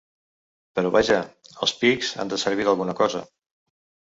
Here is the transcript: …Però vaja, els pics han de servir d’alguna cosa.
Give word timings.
…Però 0.79 0.91
vaja, 0.95 1.17
els 1.67 1.75
pics 1.83 2.09
han 2.23 2.33
de 2.33 2.41
servir 2.45 2.67
d’alguna 2.71 2.99
cosa. 3.03 3.23